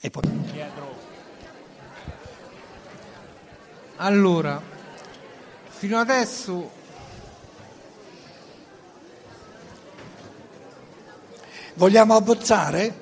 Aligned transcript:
e 0.00 0.10
poi... 0.10 0.22
Allora, 3.96 4.60
fino 5.68 5.98
adesso 5.98 6.78
Vogliamo 11.80 12.14
abbozzare? 12.14 12.99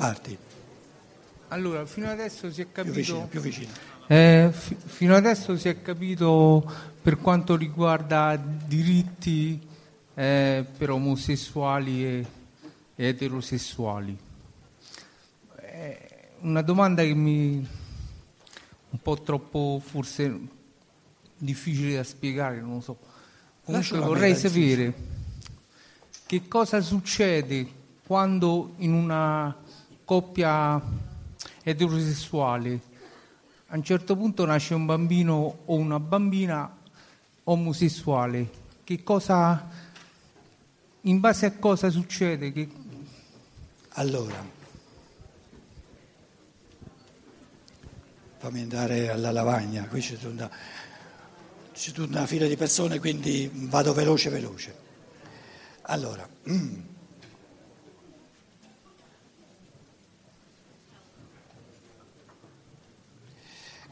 Parti, 0.00 0.38
Allora, 1.48 1.84
fino 1.84 2.08
adesso 2.08 2.50
si 2.50 2.62
è 2.62 2.64
più 2.64 2.72
capito. 2.72 2.94
vicino, 2.94 3.26
più 3.26 3.40
vicino. 3.40 3.70
Eh, 4.06 4.48
fi- 4.50 4.76
fino 4.82 5.14
adesso 5.14 5.56
si 5.58 5.68
è 5.68 5.82
capito 5.82 6.64
per 7.02 7.18
quanto 7.18 7.54
riguarda 7.54 8.34
diritti 8.36 9.60
eh, 10.14 10.64
per 10.78 10.90
omosessuali 10.90 12.04
e, 12.06 12.26
e 12.96 13.06
eterosessuali. 13.06 14.16
Eh, 15.60 16.08
una 16.40 16.62
domanda 16.62 17.02
che 17.02 17.14
mi 17.14 17.66
un 18.92 18.98
po' 19.02 19.20
troppo 19.20 19.82
forse 19.84 20.38
difficile 21.36 21.96
da 21.96 22.04
spiegare, 22.04 22.60
non 22.60 22.76
lo 22.76 22.80
so. 22.80 22.98
Comunque 23.64 23.98
vorrei 23.98 24.34
sapere 24.34 24.94
che 26.26 26.48
cosa 26.48 26.80
succede 26.80 27.66
quando 28.06 28.72
in 28.78 28.94
una 28.94 29.54
coppia 30.10 30.82
eterosessuale 31.62 32.80
a 33.68 33.76
un 33.76 33.84
certo 33.84 34.16
punto 34.16 34.44
nasce 34.44 34.74
un 34.74 34.84
bambino 34.84 35.58
o 35.66 35.76
una 35.76 36.00
bambina 36.00 36.78
omosessuale. 37.44 38.50
Che 38.82 39.04
cosa, 39.04 39.68
in 41.02 41.20
base 41.20 41.46
a 41.46 41.52
cosa 41.52 41.90
succede? 41.90 42.50
Che, 42.50 42.68
Allora, 43.90 44.44
fammi 48.38 48.62
andare 48.62 49.10
alla 49.10 49.30
lavagna, 49.30 49.86
qui 49.86 50.00
c'è 50.00 50.16
tutta, 50.16 50.50
c'è 51.72 51.92
tutta 51.92 52.18
una 52.18 52.26
fila 52.26 52.48
di 52.48 52.56
persone, 52.56 52.98
quindi 52.98 53.48
vado 53.52 53.92
veloce 53.92 54.28
veloce. 54.28 54.74
Allora, 55.82 56.28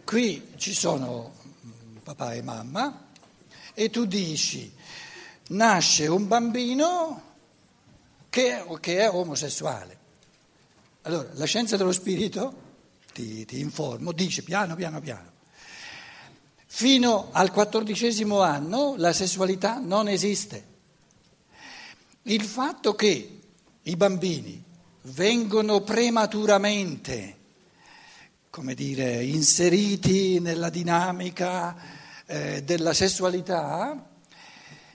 qui 0.09 0.55
ci 0.56 0.73
sono 0.73 1.34
mm, 1.67 1.97
papà 2.03 2.33
e 2.33 2.41
mamma 2.41 3.09
e 3.75 3.91
tu 3.91 4.06
dici, 4.06 4.73
nasce 5.48 6.06
un 6.06 6.27
bambino 6.27 7.23
che, 8.31 8.64
che 8.81 9.01
è 9.01 9.11
omosessuale. 9.11 9.98
Allora, 11.03 11.29
la 11.34 11.45
scienza 11.45 11.77
dello 11.77 11.92
spirito, 11.92 12.55
ti, 13.12 13.45
ti 13.45 13.61
informo, 13.61 14.12
dice 14.12 14.42
piano 14.42 14.75
piano 14.77 14.98
piano, 15.03 15.31
fino 16.64 17.29
al 17.33 17.51
quattordicesimo 17.51 18.41
anno 18.41 18.95
la 18.97 19.12
sessualità 19.12 19.79
non 19.79 20.09
esiste. 20.09 20.64
Il 22.23 22.45
fatto 22.45 22.95
che 22.95 23.41
i 23.83 23.97
bambini 23.97 24.64
vengono 25.03 25.83
prematuramente, 25.83 27.38
come 28.59 28.75
dire, 28.75 29.23
inseriti 29.23 30.41
nella 30.41 30.69
dinamica 30.69 31.77
eh, 32.27 32.64
della 32.64 32.92
sessualità, 32.92 34.05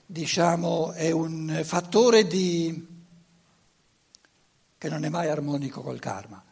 diciamo, 0.06 0.92
è 0.92 1.12
un 1.12 1.62
fattore 1.64 2.28
di, 2.28 2.88
che 4.78 4.90
non 4.90 5.06
è 5.06 5.08
mai 5.08 5.30
armonico 5.30 5.82
col 5.82 6.00
karma. 6.00 6.44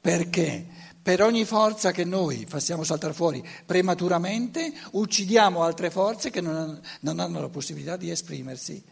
Perché? 0.00 0.66
Per 1.02 1.22
ogni 1.22 1.44
forza 1.44 1.92
che 1.92 2.04
noi 2.04 2.46
facciamo 2.48 2.84
saltare 2.84 3.12
fuori 3.12 3.46
prematuramente, 3.66 4.72
uccidiamo 4.92 5.62
altre 5.62 5.90
forze 5.90 6.30
che 6.30 6.40
non, 6.40 6.80
non 7.00 7.20
hanno 7.20 7.42
la 7.42 7.50
possibilità 7.50 7.98
di 7.98 8.08
esprimersi. 8.08 8.82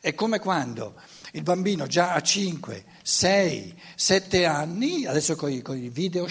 È 0.00 0.14
come 0.14 0.38
quando 0.38 0.94
il 1.32 1.42
bambino 1.42 1.86
già 1.86 2.12
a 2.14 2.20
5, 2.20 2.84
6, 3.02 3.80
7 3.96 4.44
anni, 4.44 5.06
adesso 5.06 5.34
con 5.34 5.50
i, 5.50 5.60
con 5.60 5.76
i 5.76 5.88
video 5.88 6.28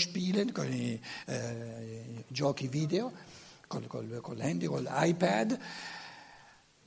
con 0.53 0.71
i 0.71 0.99
eh, 1.25 2.23
giochi 2.27 2.69
video, 2.69 3.11
con, 3.67 3.85
con, 3.87 4.19
con 4.21 4.37
l'iPad, 4.37 5.59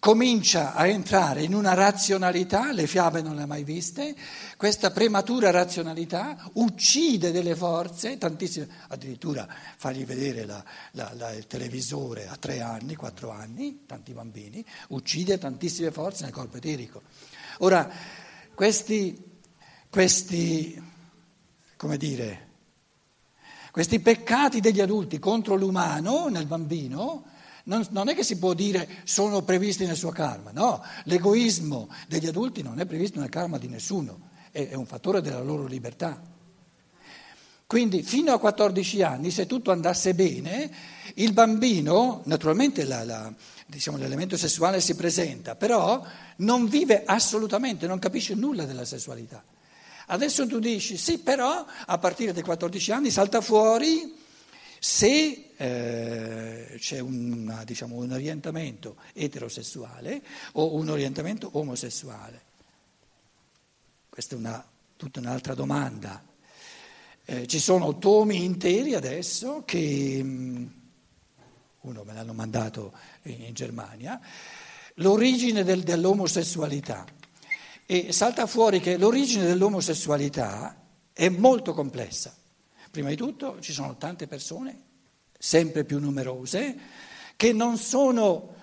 comincia 0.00 0.72
a 0.74 0.86
entrare 0.86 1.42
in 1.42 1.54
una 1.54 1.74
razionalità, 1.74 2.72
le 2.72 2.86
fiabe 2.86 3.20
non 3.20 3.36
le 3.36 3.42
ha 3.42 3.46
mai 3.46 3.64
viste, 3.64 4.16
questa 4.56 4.90
prematura 4.90 5.50
razionalità 5.50 6.50
uccide 6.54 7.30
delle 7.30 7.54
forze, 7.54 8.16
tantissime, 8.16 8.66
addirittura 8.88 9.46
fargli 9.76 10.06
vedere 10.06 10.46
la, 10.46 10.64
la, 10.92 11.12
la, 11.16 11.32
il 11.32 11.46
televisore 11.46 12.26
a 12.26 12.36
tre 12.36 12.62
anni, 12.62 12.96
quattro 12.96 13.30
anni, 13.30 13.84
tanti 13.86 14.12
bambini, 14.14 14.64
uccide 14.88 15.36
tantissime 15.36 15.92
forze 15.92 16.24
nel 16.24 16.32
corpo 16.32 16.56
eterico. 16.56 17.02
Ora, 17.58 17.88
questi, 18.54 19.22
questi 19.90 20.82
come 21.76 21.98
dire, 21.98 22.48
questi 23.70 24.00
peccati 24.00 24.60
degli 24.60 24.80
adulti 24.80 25.18
contro 25.18 25.56
l'umano 25.56 26.28
nel 26.28 26.46
bambino, 26.46 27.24
non, 27.64 27.86
non, 27.90 28.08
è 28.08 28.14
che 28.14 28.22
si 28.22 28.38
può 28.38 28.54
dire 28.54 28.88
sono 29.04 29.42
previsti 29.42 29.86
nel 29.86 29.96
suo 29.96 30.10
karma, 30.10 30.50
no, 30.52 30.82
l'egoismo 31.04 31.88
degli 32.08 32.26
adulti 32.26 32.62
non 32.62 32.80
è 32.80 32.86
previsto 32.86 33.20
nel 33.20 33.28
karma 33.28 33.58
di 33.58 33.68
nessuno, 33.68 34.30
è, 34.50 34.68
è 34.68 34.74
un 34.74 34.86
fattore 34.86 35.20
della 35.20 35.42
loro 35.42 35.66
libertà. 35.66 36.38
Quindi 37.66 38.02
fino 38.02 38.32
a 38.32 38.40
14 38.40 39.02
anni, 39.02 39.30
se 39.30 39.46
tutto 39.46 39.70
andasse 39.70 40.12
bene, 40.12 40.68
il 41.14 41.32
bambino, 41.32 42.22
naturalmente 42.24 42.84
la, 42.84 43.04
la, 43.04 43.32
diciamo, 43.66 43.96
l'elemento 43.96 44.36
sessuale 44.36 44.80
si 44.80 44.96
presenta, 44.96 45.54
però 45.54 46.04
non 46.38 46.66
vive 46.66 47.04
assolutamente, 47.04 47.86
non 47.86 48.00
capisce 48.00 48.34
nulla 48.34 48.64
della 48.64 48.84
sessualità. 48.84 49.44
Adesso 50.06 50.48
tu 50.48 50.58
dici 50.58 50.96
sì, 50.96 51.18
però 51.18 51.64
a 51.86 51.98
partire 51.98 52.32
dai 52.32 52.42
14 52.42 52.90
anni 52.90 53.10
salta 53.10 53.40
fuori 53.40 54.18
se 54.82 55.52
eh, 55.58 56.76
c'è 56.78 57.00
una, 57.00 57.64
diciamo, 57.64 57.96
un 57.96 58.12
orientamento 58.12 58.96
eterosessuale 59.12 60.22
o 60.52 60.74
un 60.74 60.88
orientamento 60.88 61.50
omosessuale. 61.52 62.40
Questa 64.08 64.34
è 64.34 64.38
una, 64.38 64.66
tutta 64.96 65.20
un'altra 65.20 65.52
domanda. 65.52 66.24
Eh, 67.26 67.46
ci 67.46 67.58
sono 67.58 67.98
tomi 67.98 68.42
interi 68.42 68.94
adesso 68.94 69.64
che, 69.66 70.22
mh, 70.22 70.72
uno 71.82 72.02
me 72.02 72.14
l'hanno 72.14 72.32
mandato 72.32 72.94
in, 73.24 73.42
in 73.42 73.52
Germania, 73.52 74.18
l'origine 74.94 75.62
del, 75.62 75.82
dell'omosessualità. 75.82 77.04
E 77.84 78.12
salta 78.12 78.46
fuori 78.46 78.80
che 78.80 78.96
l'origine 78.96 79.44
dell'omosessualità 79.44 80.74
è 81.12 81.28
molto 81.28 81.74
complessa. 81.74 82.34
Prima 82.90 83.08
di 83.08 83.16
tutto 83.16 83.60
ci 83.60 83.72
sono 83.72 83.96
tante 83.96 84.26
persone, 84.26 84.82
sempre 85.38 85.84
più 85.84 86.00
numerose, 86.00 86.76
che 87.36 87.52
non 87.52 87.78
sono, 87.78 88.54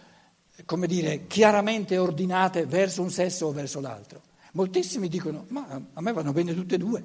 come 0.65 0.85
dire, 0.85 1.27
chiaramente 1.27 1.97
ordinate 1.97 2.65
verso 2.65 3.01
un 3.01 3.09
sesso 3.09 3.47
o 3.47 3.51
verso 3.51 3.79
l'altro. 3.79 4.21
Moltissimi 4.51 5.07
dicono, 5.07 5.45
ma 5.49 5.81
a 5.93 6.01
me 6.01 6.11
vanno 6.11 6.33
bene 6.33 6.53
tutte 6.53 6.75
e 6.75 6.77
due. 6.77 7.03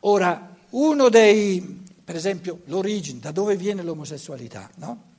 Ora, 0.00 0.54
uno 0.70 1.08
dei, 1.08 1.84
per 2.04 2.16
esempio, 2.16 2.60
l'origine, 2.64 3.20
da 3.20 3.30
dove 3.30 3.56
viene 3.56 3.82
l'omosessualità, 3.82 4.70
no? 4.76 5.10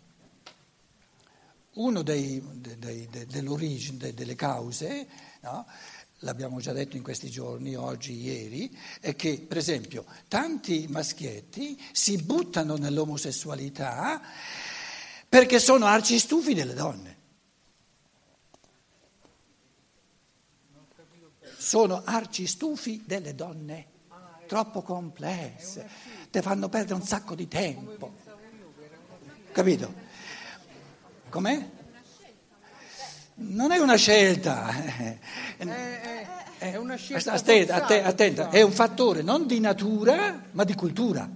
Uno 1.73 2.03
dei, 2.03 2.39
dei, 2.77 3.07
dei, 3.09 3.25
dell'origine, 3.25 4.13
delle 4.13 4.35
cause, 4.35 5.07
no? 5.41 5.65
L'abbiamo 6.23 6.59
già 6.59 6.71
detto 6.73 6.97
in 6.97 7.03
questi 7.03 7.29
giorni, 7.29 7.75
oggi, 7.75 8.19
ieri, 8.19 8.75
è 8.99 9.15
che, 9.15 9.45
per 9.47 9.57
esempio, 9.57 10.05
tanti 10.27 10.87
maschietti 10.89 11.81
si 11.91 12.17
buttano 12.17 12.75
nell'omosessualità 12.75 14.21
perché 15.27 15.59
sono 15.59 15.85
arcistufi 15.85 16.53
delle 16.53 16.73
donne. 16.73 17.21
Sono 21.57 22.01
arcistufi 22.03 23.03
delle 23.05 23.35
donne, 23.35 23.87
troppo 24.47 24.81
complesse, 24.81 25.87
ti 26.29 26.41
fanno 26.41 26.67
perdere 26.67 26.95
un 26.95 27.03
sacco 27.03 27.35
di 27.35 27.47
tempo. 27.47 28.15
Capito? 29.51 29.93
Com'è? 31.29 31.69
Non 33.45 33.71
è 33.71 33.77
una 33.77 33.95
scelta. 33.95 34.71
È, 35.55 35.65
è, 35.65 36.27
è 36.71 36.75
una 36.77 36.95
scelta. 36.95 37.33
Attenta, 37.33 37.75
attenta, 37.75 38.07
attenta, 38.07 38.49
è 38.49 38.61
un 38.61 38.71
fattore 38.71 39.21
non 39.21 39.45
di 39.45 39.59
natura, 39.59 40.45
ma 40.51 40.63
di 40.63 40.73
cultura. 40.75 41.29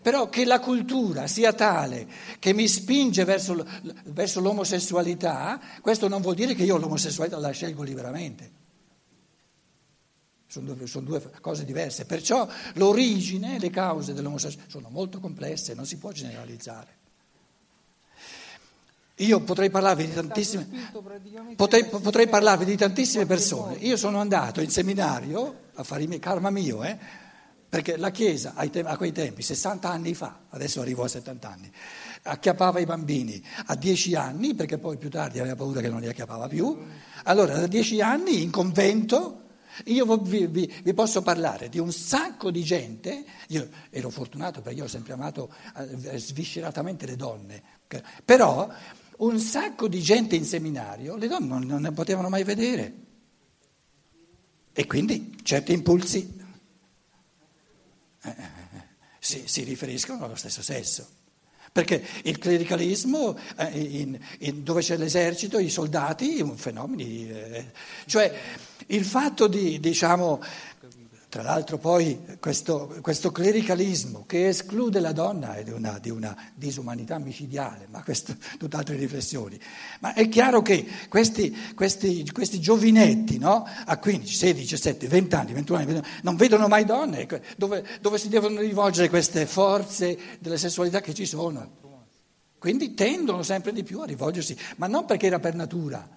Però 0.00 0.28
che 0.28 0.44
la 0.44 0.60
cultura 0.60 1.26
sia 1.26 1.52
tale 1.52 2.06
che 2.38 2.52
mi 2.52 2.68
spinge 2.68 3.24
verso, 3.24 3.66
verso 4.04 4.40
l'omosessualità, 4.40 5.60
questo 5.80 6.06
non 6.06 6.20
vuol 6.20 6.34
dire 6.34 6.54
che 6.54 6.62
io 6.62 6.76
l'omosessualità 6.76 7.38
la 7.38 7.50
scelgo 7.50 7.82
liberamente. 7.82 8.52
Sono 10.46 10.72
due, 10.72 10.86
sono 10.86 11.04
due, 11.04 11.30
cose 11.40 11.64
diverse, 11.64 12.04
perciò 12.06 12.48
l'origine, 12.74 13.58
le 13.58 13.70
cause 13.70 14.14
dell'omosessualità 14.14 14.70
sono 14.70 14.88
molto 14.88 15.18
complesse, 15.18 15.74
non 15.74 15.84
si 15.84 15.98
può 15.98 16.12
generalizzare. 16.12 16.97
Io 19.18 19.40
potrei 19.40 19.68
parlarvi 19.68 20.06
di 20.06 20.14
tantissime, 20.14 20.68
potrei, 21.56 21.84
potrei 21.86 22.28
parlarvi 22.28 22.64
di 22.64 22.76
tantissime 22.76 23.26
persone. 23.26 23.74
Io 23.78 23.96
sono 23.96 24.20
andato 24.20 24.60
in 24.60 24.70
seminario 24.70 25.66
a 25.74 25.82
fare 25.82 26.04
il 26.04 26.18
karma 26.20 26.50
mio, 26.50 26.84
eh, 26.84 26.96
perché 27.68 27.96
la 27.96 28.10
Chiesa 28.10 28.54
a 28.54 28.96
quei 28.96 29.12
tempi, 29.12 29.42
60 29.42 29.88
anni 29.88 30.14
fa, 30.14 30.42
adesso 30.50 30.80
arrivo 30.80 31.02
a 31.02 31.08
70 31.08 31.48
anni, 31.48 31.72
acchiappava 32.22 32.78
i 32.78 32.84
bambini 32.84 33.42
a 33.66 33.74
10 33.74 34.14
anni, 34.14 34.54
perché 34.54 34.78
poi 34.78 34.96
più 34.98 35.10
tardi 35.10 35.40
aveva 35.40 35.56
paura 35.56 35.80
che 35.80 35.88
non 35.88 36.00
li 36.00 36.08
acchiappava 36.08 36.46
più. 36.46 36.78
Allora, 37.24 37.58
da 37.58 37.66
10 37.66 38.00
anni 38.00 38.42
in 38.42 38.50
convento 38.50 39.42
io 39.86 40.16
vi, 40.16 40.46
vi, 40.46 40.72
vi, 40.82 40.94
posso 40.94 41.22
parlare 41.22 41.68
di 41.68 41.78
un 41.78 41.92
sacco 41.92 42.50
di 42.50 42.62
gente, 42.64 43.24
io 43.48 43.68
ero 43.90 44.10
fortunato 44.10 44.60
perché 44.60 44.78
io 44.78 44.84
ho 44.84 44.88
sempre 44.88 45.12
amato 45.12 45.52
eh, 45.76 46.18
svisceratamente 46.18 47.06
le 47.06 47.16
donne, 47.16 47.62
però 48.24 48.68
un 49.18 49.38
sacco 49.38 49.88
di 49.88 50.00
gente 50.00 50.36
in 50.36 50.44
seminario, 50.44 51.16
le 51.16 51.28
donne 51.28 51.46
non, 51.46 51.62
non 51.62 51.82
ne 51.82 51.92
potevano 51.92 52.28
mai 52.28 52.44
vedere. 52.44 52.94
E 54.72 54.86
quindi 54.86 55.36
certi 55.42 55.72
impulsi 55.72 56.38
eh, 58.22 58.34
si, 59.18 59.42
si, 59.46 59.64
riferiscono 59.64 60.24
allo 60.24 60.36
stesso 60.36 60.62
sesso. 60.62 61.16
Perché 61.72 62.04
il 62.22 62.38
clericalismo, 62.38 63.36
eh, 63.56 63.78
in, 63.78 64.18
in, 64.38 64.62
dove 64.62 64.80
c'è 64.80 64.96
l'esercito, 64.96 65.58
i 65.58 65.68
soldati, 65.68 66.40
un 66.40 66.56
fenomeno. 66.56 67.02
Eh, 67.02 67.72
cioè 68.06 68.32
il 68.86 69.04
fatto 69.04 69.48
di, 69.48 69.80
diciamo, 69.80 70.40
tra 71.28 71.42
l'altro 71.42 71.76
poi 71.76 72.38
questo, 72.40 72.96
questo, 73.02 73.30
clericalismo 73.30 74.24
che 74.26 74.48
esclude 74.48 74.98
la 74.98 75.12
donna 75.12 75.56
è 75.56 75.62
di 75.62 75.70
una, 75.70 75.98
di 75.98 76.08
una 76.08 76.34
disumanità 76.54 77.18
micidiale, 77.18 77.86
ma 77.90 78.02
questo 78.02 78.34
tutt'altre 78.56 78.96
riflessioni. 78.96 79.60
Ma 80.00 80.14
è 80.14 80.26
chiaro 80.30 80.62
che 80.62 80.86
questi, 81.10 81.54
questi, 81.74 82.26
questi 82.32 82.58
giovinetti 82.60 83.36
no? 83.36 83.66
a 83.84 83.98
15, 83.98 84.34
16, 84.34 84.60
17, 84.60 85.06
20 85.06 85.34
anni, 85.34 85.52
21 85.52 85.78
anni 85.78 86.02
non 86.22 86.36
vedono 86.36 86.66
mai 86.66 86.86
donne, 86.86 87.20
ecco, 87.20 87.40
dove, 87.58 87.84
dove 88.00 88.16
si 88.16 88.30
devono 88.30 88.60
rivolgere 88.60 89.10
queste 89.10 89.44
forze 89.44 90.18
delle 90.38 90.56
sessualità 90.56 91.02
che 91.02 91.12
ci 91.12 91.26
sono. 91.26 91.76
Quindi 92.58 92.94
tendono 92.94 93.42
sempre 93.42 93.72
di 93.72 93.82
più 93.82 94.00
a 94.00 94.06
rivolgersi, 94.06 94.56
ma 94.76 94.86
non 94.86 95.04
perché 95.04 95.26
era 95.26 95.38
per 95.38 95.54
natura, 95.54 96.08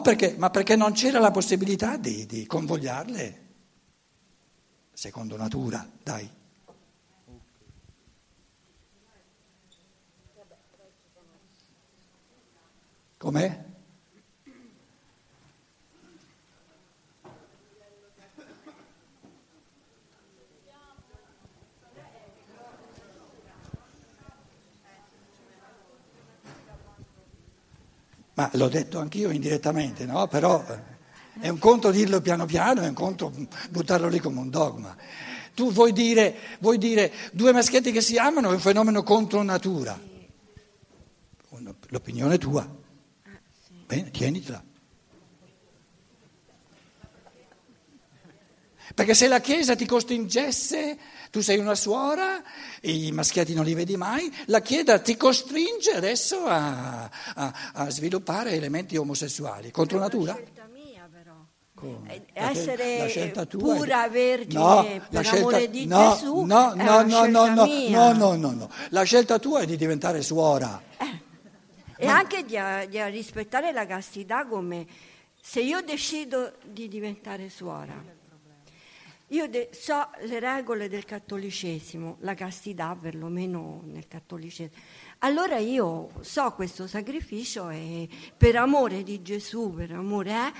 perché, 0.00 0.36
ma 0.38 0.48
perché 0.48 0.76
non 0.76 0.92
c'era 0.92 1.18
la 1.18 1.32
possibilità 1.32 1.96
di, 1.96 2.24
di 2.24 2.46
convogliarle 2.46 3.41
secondo 4.92 5.36
natura, 5.36 5.88
dai. 6.02 6.30
Com'è? 13.16 13.64
Ma 28.34 28.50
l'ho 28.54 28.68
detto 28.68 28.98
anch'io 28.98 29.30
indirettamente, 29.30 30.06
no? 30.06 30.26
Però 30.26 30.64
eh, 30.66 30.91
è 31.42 31.48
un 31.48 31.58
conto 31.58 31.90
dirlo 31.90 32.20
piano 32.20 32.46
piano, 32.46 32.82
è 32.82 32.86
un 32.86 32.94
conto 32.94 33.32
buttarlo 33.68 34.06
lì 34.06 34.20
come 34.20 34.38
un 34.38 34.48
dogma. 34.48 34.96
Tu 35.54 35.72
vuoi 35.72 35.92
dire, 35.92 36.36
vuoi 36.60 36.78
dire 36.78 37.12
due 37.32 37.52
maschietti 37.52 37.90
che 37.90 38.00
si 38.00 38.16
amano 38.16 38.50
è 38.50 38.52
un 38.52 38.60
fenomeno 38.60 39.02
contro 39.02 39.42
natura. 39.42 39.98
L'opinione 41.88 42.36
è 42.36 42.38
tua. 42.38 42.64
Bene, 43.86 44.12
tienitela. 44.12 44.62
Perché 48.94 49.14
se 49.14 49.26
la 49.26 49.40
Chiesa 49.40 49.74
ti 49.74 49.84
costringesse, 49.84 50.96
tu 51.32 51.40
sei 51.40 51.58
una 51.58 51.74
suora, 51.74 52.40
i 52.82 53.10
maschietti 53.10 53.52
non 53.52 53.64
li 53.64 53.74
vedi 53.74 53.96
mai, 53.96 54.32
la 54.46 54.60
Chiesa 54.60 55.00
ti 55.00 55.16
costringe 55.16 55.90
adesso 55.90 56.44
a, 56.44 57.10
a, 57.34 57.54
a 57.72 57.90
sviluppare 57.90 58.52
elementi 58.52 58.96
omosessuali 58.96 59.72
contro 59.72 59.98
natura? 59.98 60.38
Come? 61.82 62.14
Eh, 62.14 62.22
essere 62.34 63.32
pura 63.58 64.08
vergine 64.08 64.62
no, 64.62 65.06
per 65.10 65.24
scelta, 65.24 65.40
amore 65.40 65.68
di 65.68 65.86
no, 65.86 66.12
Gesù 66.12 66.44
no, 66.44 66.74
no, 66.74 67.02
no, 67.02 67.26
no, 67.26 67.46
no, 67.48 67.64
no, 67.64 68.12
no, 68.12 68.34
no, 68.36 68.50
no, 68.52 68.70
la 68.90 69.02
scelta 69.02 69.40
tua 69.40 69.62
è 69.62 69.66
di 69.66 69.76
diventare 69.76 70.22
suora. 70.22 70.80
Eh. 70.96 71.20
E 71.96 72.06
anche 72.06 72.44
di, 72.44 72.56
di, 72.88 73.02
rispettare 73.10 73.72
la 73.72 73.84
castità 73.84 74.46
come 74.46 74.86
se 75.40 75.60
io 75.60 75.82
decido 75.82 76.52
di 76.64 76.86
diventare 76.86 77.48
suora. 77.48 78.20
Io 79.28 79.48
de- 79.48 79.70
so 79.72 80.08
le 80.20 80.38
regole 80.38 80.88
del 80.88 81.04
cattolicesimo, 81.04 82.18
la 82.20 82.34
castità 82.34 82.94
perlomeno 82.94 83.82
nel 83.86 84.06
cattolicesimo. 84.06 84.80
Allora 85.24 85.56
io 85.58 86.10
so 86.20 86.52
questo 86.52 86.86
sacrificio 86.88 87.70
e 87.70 88.08
per 88.36 88.56
amore 88.56 89.04
di 89.04 89.22
Gesù, 89.22 89.72
per 89.72 89.92
amore, 89.92 90.32
eh, 90.32 90.52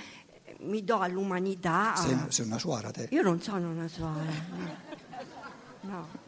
mi 0.63 0.83
do 0.83 0.99
all'umanità. 0.99 1.93
Sei, 1.95 2.17
sei, 2.29 2.45
una 2.45 2.57
suora 2.57 2.91
te? 2.91 3.07
Io 3.11 3.21
non 3.21 3.41
sono 3.41 3.69
una 3.69 3.87
suora. 3.87 4.21
No. 5.81 6.21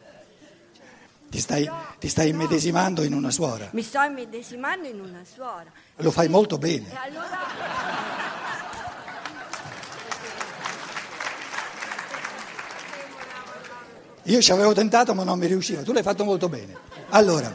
Ti 1.28 1.40
stai, 1.40 1.68
ti 1.98 2.08
stai 2.08 2.30
no. 2.30 2.36
immedesimando 2.36 3.02
in 3.02 3.12
una 3.12 3.30
suora? 3.30 3.68
Mi 3.72 3.82
sto 3.82 4.00
immedesimando 4.00 4.88
in 4.88 5.00
una 5.00 5.24
suora. 5.24 5.70
Lo 5.96 6.10
fai 6.10 6.28
molto 6.28 6.58
bene. 6.58 6.90
E 6.90 6.96
allora... 6.96 7.38
Io 14.22 14.40
ci 14.40 14.50
avevo 14.50 14.72
tentato 14.72 15.14
ma 15.14 15.22
non 15.22 15.38
mi 15.38 15.46
riusciva, 15.46 15.82
tu 15.82 15.92
l'hai 15.92 16.02
fatto 16.02 16.24
molto 16.24 16.48
bene. 16.48 16.76
Allora, 17.10 17.54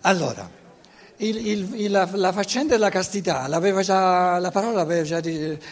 allora 0.00 0.62
il, 1.18 1.74
il, 1.74 1.90
la, 1.90 2.08
la, 2.14 2.32
faccenda 2.32 2.74
della 2.74 2.90
castità, 2.90 3.46
già, 3.82 4.38
la 4.38 4.50
parola 4.50 4.78
l'aveva 4.78 5.02
già 5.04 5.20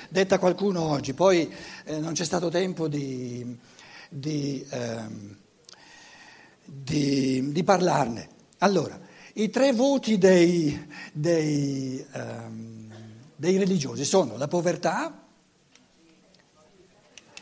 detta 0.09 0.39
qualcuno 0.39 0.83
oggi, 0.83 1.15
poi 1.15 1.53
eh, 1.85 1.99
non 1.99 2.13
c'è 2.13 2.25
stato 2.25 2.49
tempo 2.49 2.87
di, 2.87 3.59
di, 4.09 4.65
ehm, 4.71 5.37
di, 6.65 7.53
di, 7.53 7.65
parlarne. 7.65 8.29
Allora, 8.59 8.99
i 9.35 9.51
tre 9.51 9.73
voti 9.73 10.17
dei, 10.17 10.89
dei, 11.13 12.07
ehm, 12.13 12.93
dei 13.35 13.57
religiosi 13.59 14.05
sono 14.05 14.37
la 14.37 14.47
povertà, 14.47 15.27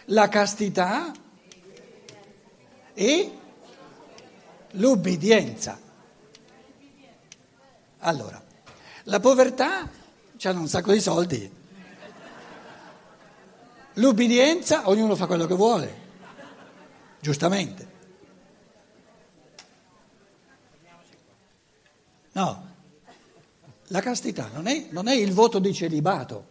la 0.06 0.28
castità 0.28 1.12
e 2.94 3.30
l'ubbidienza. 4.72 5.88
Allora, 8.00 8.42
la 9.04 9.20
povertà 9.20 9.88
hanno 10.42 10.60
un 10.60 10.68
sacco 10.68 10.92
di 10.92 11.00
soldi, 11.00 11.52
l'ubbidienza 13.94 14.88
ognuno 14.88 15.14
fa 15.16 15.26
quello 15.26 15.46
che 15.46 15.54
vuole, 15.54 15.94
giustamente. 17.20 17.88
No, 22.32 22.68
la 23.88 24.00
castità 24.00 24.48
non 24.48 24.66
è, 24.66 24.86
non 24.90 25.06
è 25.06 25.14
il 25.14 25.32
voto 25.32 25.58
di 25.58 25.74
celibato, 25.74 26.46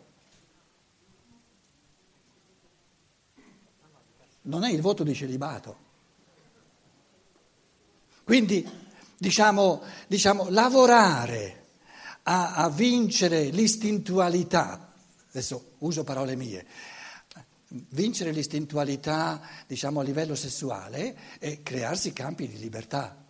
non 4.44 4.64
è 4.64 4.72
il 4.72 4.82
voto 4.82 5.04
di 5.04 5.16
celibato. 5.16 5.88
Quindi 8.24 8.79
diciamo, 9.20 9.84
diciamo 10.08 10.50
lavorare 10.50 11.66
a, 12.24 12.56
a 12.56 12.70
vincere 12.70 13.50
l'istintualità, 13.50 14.94
adesso 15.30 15.74
uso 15.80 16.04
parole 16.04 16.36
mie, 16.36 16.66
vincere 17.90 18.32
l'istintualità 18.32 19.42
diciamo, 19.68 20.00
a 20.00 20.04
livello 20.04 20.36
sessuale 20.36 21.16
e 21.40 21.62
crearsi 21.62 22.14
campi 22.14 22.48
di 22.48 22.58
libertà. 22.58 23.24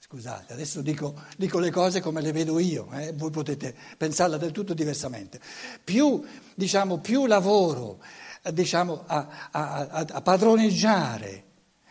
Scusate, 0.00 0.54
adesso 0.54 0.80
dico, 0.80 1.14
dico, 1.36 1.58
le 1.58 1.70
cose 1.70 2.00
come 2.00 2.22
le 2.22 2.32
vedo 2.32 2.58
io, 2.58 2.90
eh? 2.92 3.12
voi 3.12 3.30
potete 3.30 3.74
pensarla 3.96 4.38
del 4.38 4.52
tutto 4.52 4.72
diversamente. 4.72 5.38
Più, 5.84 6.24
diciamo, 6.54 6.98
più 6.98 7.26
lavoro 7.26 8.02
eh, 8.42 8.52
diciamo, 8.52 9.04
a, 9.06 9.48
a, 9.50 9.88
a, 9.90 10.20
padroneggiare 10.22 11.44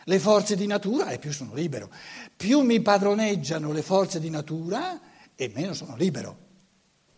le 0.08 0.18
forze 0.18 0.56
di 0.56 0.66
natura 0.66 1.10
e 1.10 1.18
più 1.18 1.32
sono 1.32 1.52
libero. 1.52 1.90
Più 2.34 2.60
mi 2.60 2.80
padroneggiano 2.80 3.72
le 3.72 3.82
forze 3.82 4.18
di 4.18 4.30
natura 4.30 4.98
e 5.34 5.52
meno 5.54 5.74
sono 5.74 5.96
libero. 5.96 6.46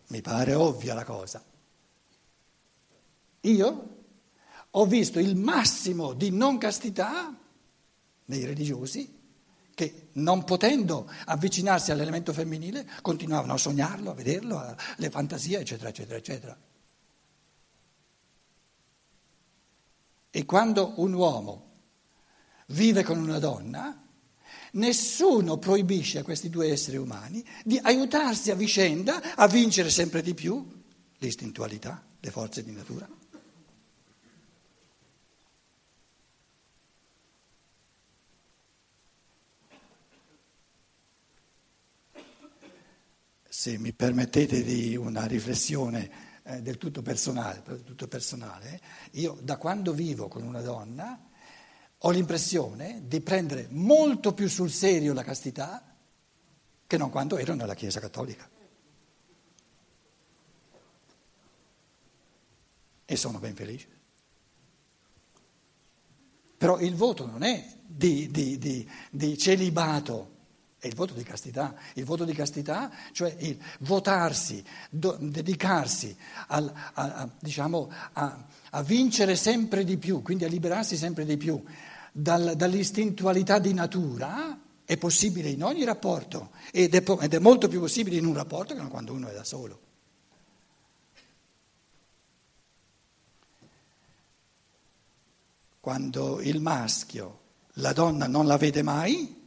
Mi 0.07 0.21
pare 0.21 0.53
ovvia 0.53 0.93
la 0.93 1.05
cosa. 1.05 1.41
Io 3.41 3.95
ho 4.69 4.85
visto 4.85 5.19
il 5.19 5.37
massimo 5.37 6.11
di 6.11 6.31
non 6.31 6.57
castità 6.57 7.33
nei 8.25 8.45
religiosi 8.45 9.19
che 9.73 10.09
non 10.13 10.43
potendo 10.43 11.09
avvicinarsi 11.25 11.91
all'elemento 11.91 12.33
femminile 12.33 12.85
continuavano 13.01 13.53
a 13.53 13.57
sognarlo, 13.57 14.11
a 14.11 14.13
vederlo, 14.13 14.59
alle 14.59 15.09
fantasie, 15.09 15.59
eccetera, 15.59 15.89
eccetera, 15.89 16.17
eccetera. 16.17 16.57
E 20.29 20.45
quando 20.45 20.93
un 20.97 21.13
uomo 21.13 21.70
vive 22.71 23.03
con 23.03 23.19
una 23.19 23.39
donna, 23.39 24.01
nessuno 24.73 25.57
proibisce 25.57 26.19
a 26.19 26.23
questi 26.23 26.49
due 26.49 26.71
esseri 26.71 26.97
umani 26.97 27.45
di 27.63 27.79
aiutarsi 27.81 28.51
a 28.51 28.55
vicenda 28.55 29.35
a 29.35 29.47
vincere 29.47 29.89
sempre 29.89 30.21
di 30.21 30.33
più 30.33 30.65
l'istintualità, 31.17 32.03
le 32.19 32.31
forze 32.31 32.63
di 32.63 32.71
natura. 32.71 33.07
se 43.61 43.77
mi 43.77 43.93
permettete 43.93 44.63
di 44.63 44.95
una 44.95 45.25
riflessione 45.25 46.09
eh, 46.41 46.63
del 46.63 46.79
tutto 46.79 47.03
personale, 47.03 47.61
tutto 47.83 48.07
personale, 48.07 48.81
io 49.11 49.37
da 49.39 49.57
quando 49.57 49.93
vivo 49.93 50.27
con 50.27 50.41
una 50.41 50.61
donna 50.61 51.29
ho 52.03 52.09
l'impressione 52.09 53.03
di 53.05 53.21
prendere 53.21 53.67
molto 53.69 54.33
più 54.33 54.47
sul 54.47 54.71
serio 54.71 55.13
la 55.13 55.23
castità 55.23 55.95
che 56.87 56.97
non 56.97 57.09
quando 57.09 57.37
ero 57.37 57.53
nella 57.53 57.75
Chiesa 57.75 57.99
Cattolica. 57.99 58.49
E 63.05 63.15
sono 63.15 63.39
ben 63.39 63.55
felice. 63.55 63.87
Però 66.57 66.79
il 66.79 66.95
voto 66.95 67.25
non 67.25 67.43
è 67.43 67.65
di, 67.85 68.29
di, 68.31 68.57
di, 68.57 68.89
di 69.09 69.37
celibato 69.37 70.39
è 70.81 70.87
il 70.87 70.95
voto 70.95 71.13
di 71.13 71.21
castità. 71.21 71.75
Il 71.93 72.05
voto 72.05 72.25
di 72.25 72.33
castità, 72.33 72.91
cioè 73.11 73.35
il 73.41 73.55
votarsi, 73.81 74.63
do, 74.89 75.15
dedicarsi 75.19 76.17
al, 76.47 76.73
a, 76.73 76.91
a, 76.93 77.29
diciamo, 77.39 77.91
a, 78.13 78.47
a, 78.71 78.81
vincere 78.81 79.35
sempre 79.35 79.83
di 79.83 79.97
più, 79.97 80.23
quindi 80.23 80.43
a 80.43 80.47
liberarsi 80.47 80.97
sempre 80.97 81.23
di 81.23 81.37
più 81.37 81.63
dal, 82.11 82.55
dall'istintualità 82.55 83.59
di 83.59 83.73
natura, 83.73 84.59
è 84.83 84.97
possibile 84.97 85.49
in 85.49 85.63
ogni 85.63 85.85
rapporto 85.85 86.51
ed 86.71 86.93
è, 86.93 87.03
ed 87.21 87.33
è 87.33 87.39
molto 87.39 87.67
più 87.69 87.79
possibile 87.79 88.17
in 88.17 88.25
un 88.25 88.33
rapporto 88.33 88.75
che 88.75 88.81
quando 88.87 89.13
uno 89.13 89.29
è 89.29 89.33
da 89.33 89.43
solo. 89.43 89.79
Quando 95.79 96.41
il 96.41 96.59
maschio 96.59 97.39
la 97.75 97.93
donna 97.93 98.27
non 98.27 98.45
la 98.45 98.57
vede 98.57 98.83
mai, 98.83 99.39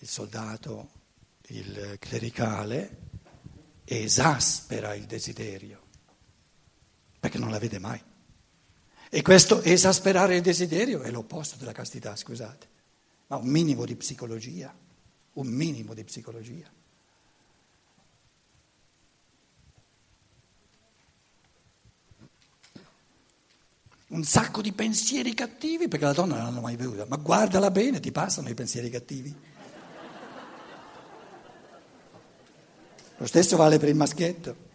il 0.00 0.08
soldato, 0.08 0.90
il 1.48 1.96
clericale, 1.98 3.06
esaspera 3.84 4.94
il 4.94 5.06
desiderio, 5.06 5.82
perché 7.18 7.38
non 7.38 7.50
la 7.50 7.58
vede 7.58 7.78
mai. 7.78 8.00
E 9.10 9.22
questo 9.22 9.62
esasperare 9.62 10.36
il 10.36 10.42
desiderio 10.42 11.00
è 11.00 11.10
l'opposto 11.10 11.56
della 11.56 11.72
castità, 11.72 12.14
scusate, 12.14 12.68
ma 13.28 13.36
un 13.36 13.48
minimo 13.48 13.86
di 13.86 13.96
psicologia, 13.96 14.74
un 15.34 15.46
minimo 15.46 15.94
di 15.94 16.04
psicologia. 16.04 16.70
Un 24.08 24.24
sacco 24.24 24.62
di 24.62 24.72
pensieri 24.72 25.34
cattivi, 25.34 25.88
perché 25.88 26.04
la 26.04 26.12
donna 26.12 26.36
non 26.36 26.44
l'hanno 26.44 26.60
mai 26.60 26.76
veduta, 26.76 27.06
ma 27.06 27.16
guardala 27.16 27.70
bene, 27.70 28.00
ti 28.00 28.12
passano 28.12 28.48
i 28.48 28.54
pensieri 28.54 28.90
cattivi. 28.90 29.34
Lo 33.16 33.26
stesso 33.26 33.56
vale 33.56 33.78
per 33.78 33.88
il 33.88 33.96
maschietto. 33.96 34.67